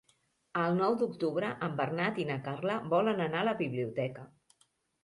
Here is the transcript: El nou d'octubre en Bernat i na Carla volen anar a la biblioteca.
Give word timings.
El 0.61 0.71
nou 0.79 0.95
d'octubre 1.01 1.51
en 1.67 1.77
Bernat 1.83 2.19
i 2.25 2.27
na 2.33 2.41
Carla 2.49 2.79
volen 2.95 3.23
anar 3.29 3.45
a 3.45 3.49
la 3.53 3.57
biblioteca. 3.65 4.31